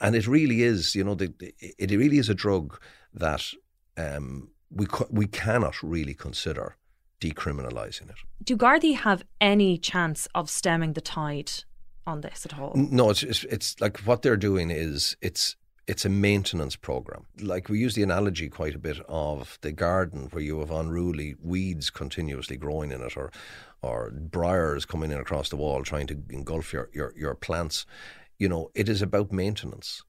and 0.00 0.16
it 0.16 0.26
really 0.26 0.62
is, 0.62 0.94
you 0.94 1.04
know, 1.04 1.14
the, 1.14 1.34
it 1.60 1.90
really 1.90 2.18
is 2.18 2.30
a 2.30 2.34
drug 2.34 2.80
that 3.12 3.44
um, 3.98 4.48
we, 4.70 4.86
we 5.10 5.26
cannot 5.26 5.82
really 5.82 6.14
consider 6.14 6.76
decriminalising 7.22 8.10
it. 8.10 8.16
Do 8.42 8.56
Gardaí 8.56 8.96
have 8.96 9.22
any 9.40 9.78
chance 9.78 10.28
of 10.34 10.50
stemming 10.50 10.94
the 10.94 11.00
tide 11.00 11.52
on 12.06 12.20
this 12.20 12.44
at 12.44 12.58
all? 12.58 12.72
No, 12.74 13.10
it's, 13.10 13.22
it's, 13.22 13.44
it's 13.44 13.80
like 13.80 13.98
what 14.00 14.22
they're 14.22 14.36
doing 14.36 14.70
is 14.70 15.16
it's 15.20 15.56
it's 15.88 16.04
a 16.04 16.08
maintenance 16.08 16.76
program. 16.76 17.26
Like 17.40 17.68
we 17.68 17.80
use 17.80 17.94
the 17.96 18.04
analogy 18.04 18.48
quite 18.48 18.74
a 18.76 18.78
bit 18.78 19.00
of 19.08 19.58
the 19.62 19.72
garden 19.72 20.28
where 20.30 20.42
you 20.42 20.60
have 20.60 20.70
unruly 20.70 21.34
weeds 21.42 21.90
continuously 21.90 22.56
growing 22.56 22.92
in 22.92 23.02
it 23.02 23.16
or 23.16 23.32
or 23.82 24.12
briars 24.12 24.84
coming 24.84 25.10
in 25.10 25.18
across 25.18 25.48
the 25.48 25.56
wall 25.56 25.82
trying 25.82 26.06
to 26.06 26.16
engulf 26.30 26.72
your, 26.72 26.88
your, 26.92 27.12
your 27.16 27.34
plants. 27.34 27.84
You 28.38 28.48
know, 28.48 28.70
it 28.74 28.88
is 28.88 29.02
about 29.02 29.32
maintenance. 29.32 30.02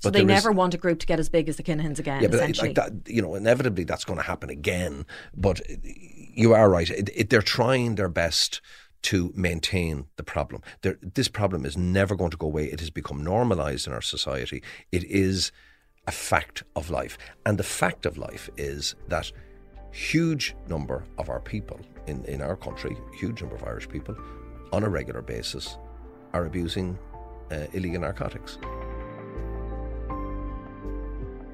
So 0.00 0.10
they 0.10 0.24
never 0.24 0.50
is, 0.50 0.56
want 0.56 0.74
a 0.74 0.78
group 0.78 0.98
to 1.00 1.06
get 1.06 1.18
as 1.18 1.28
big 1.28 1.48
as 1.48 1.56
the 1.56 1.62
Kinahans 1.62 1.98
again. 1.98 2.22
Yeah, 2.22 2.28
but 2.28 2.58
like 2.58 2.74
that, 2.74 2.92
you 3.06 3.22
know, 3.22 3.34
inevitably 3.34 3.84
that's 3.84 4.04
going 4.04 4.18
to 4.18 4.24
happen 4.24 4.50
again. 4.50 5.06
But 5.36 5.60
you 5.84 6.54
are 6.54 6.68
right. 6.68 6.88
It, 6.90 7.10
it, 7.14 7.30
they're 7.30 7.42
trying 7.42 7.96
their 7.96 8.08
best 8.08 8.60
to 9.02 9.32
maintain 9.34 10.06
the 10.16 10.22
problem. 10.22 10.62
They're, 10.82 10.98
this 11.02 11.28
problem 11.28 11.64
is 11.64 11.76
never 11.76 12.14
going 12.14 12.30
to 12.30 12.36
go 12.36 12.46
away. 12.46 12.66
It 12.66 12.80
has 12.80 12.90
become 12.90 13.24
normalized 13.24 13.86
in 13.86 13.92
our 13.92 14.02
society. 14.02 14.62
It 14.92 15.04
is 15.04 15.52
a 16.06 16.12
fact 16.12 16.62
of 16.76 16.90
life. 16.90 17.16
And 17.46 17.58
the 17.58 17.64
fact 17.64 18.06
of 18.06 18.18
life 18.18 18.50
is 18.56 18.94
that 19.08 19.32
huge 19.92 20.54
number 20.68 21.04
of 21.18 21.28
our 21.30 21.40
people 21.40 21.80
in, 22.06 22.24
in 22.24 22.42
our 22.42 22.56
country, 22.56 22.96
huge 23.18 23.40
number 23.40 23.56
of 23.56 23.64
Irish 23.64 23.88
people, 23.88 24.16
on 24.72 24.84
a 24.84 24.88
regular 24.88 25.22
basis, 25.22 25.78
are 26.32 26.44
abusing 26.44 26.98
Uh, 27.50 27.66
illegal 27.72 28.00
narcotics. 28.00 28.58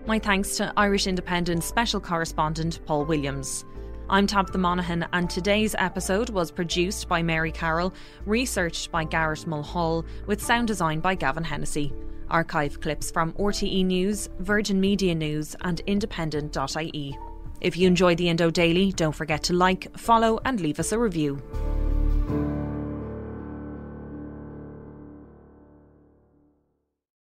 My 0.07 0.19
thanks 0.19 0.57
to 0.59 0.73
Irish 0.77 1.07
Independent 1.07 1.65
Special 1.65 2.01
Correspondent 2.01 2.79
Paul 2.87 3.05
Williams. 3.07 3.65
I'm 4.09 4.29
Tabitha 4.29 4.59
Monahan, 4.59 5.09
and 5.13 5.29
today's 5.29 5.75
episode 5.79 6.31
was 6.31 6.53
produced 6.53 7.09
by 7.09 7.23
Mary 7.23 7.51
Carroll, 7.51 7.93
researched 8.25 8.93
by 8.93 9.03
Garrett 9.03 9.49
Mulhall, 9.49 10.05
with 10.27 10.41
sound 10.41 10.69
design 10.69 11.01
by 11.01 11.17
Gavin 11.17 11.43
Hennessy. 11.43 11.93
Archive 12.31 12.81
clips 12.81 13.11
from 13.11 13.33
RTE 13.33 13.85
News, 13.85 14.29
Virgin 14.39 14.81
Media 14.81 15.15
News, 15.15 15.57
and 15.63 15.81
independent.ie. 15.87 17.19
If 17.61 17.77
you 17.77 17.89
enjoy 17.89 18.15
the 18.15 18.29
Indo 18.29 18.49
Daily, 18.51 18.93
don't 18.93 19.15
forget 19.15 19.43
to 19.45 19.55
like, 19.55 19.97
follow, 19.99 20.39
and 20.45 20.61
leave 20.61 20.79
us 20.79 20.93
a 20.93 20.99
review. 20.99 21.43